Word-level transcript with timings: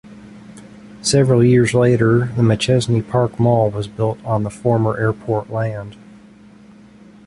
Several 1.03 1.43
years 1.43 1.75
later 1.75 2.31
the 2.35 2.41
Machesney 2.41 3.07
Park 3.07 3.39
Mall 3.39 3.69
was 3.69 3.87
built 3.87 4.17
on 4.25 4.41
the 4.41 4.49
former 4.49 4.97
airport 4.97 5.51
land. 5.51 5.95